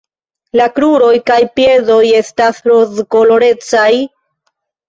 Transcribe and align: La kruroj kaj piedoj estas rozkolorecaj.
La 0.59 0.65
kruroj 0.77 1.11
kaj 1.31 1.37
piedoj 1.59 1.99
estas 2.21 2.65
rozkolorecaj. 2.73 3.89